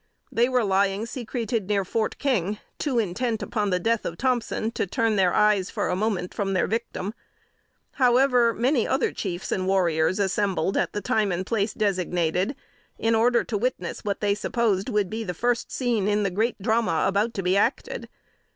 [0.31, 4.87] They were lying secreted near Fort King, too intent upon the death of Thompson to
[4.87, 7.13] turn their eyes for a moment from their victim.
[7.91, 12.55] However, many other chiefs and warriors assembled at the time and place designated,
[12.97, 16.59] in order to witness what they supposed would be the first scene in the great
[16.59, 18.09] drama about to be acted.